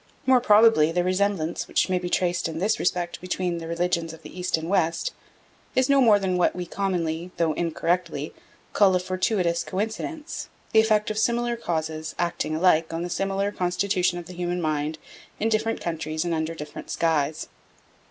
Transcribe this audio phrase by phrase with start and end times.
[0.25, 4.23] More probably the resemblance which may be traced in this respect between the religions of
[4.23, 5.13] the East and West
[5.75, 8.33] is no more than what we commonly, though incorrectly,
[8.73, 14.17] call a fortuitous coincidence, the effect of similar causes acting alike on the similar constitution
[14.17, 14.97] of the human mind
[15.39, 17.47] in different countries and under different skies.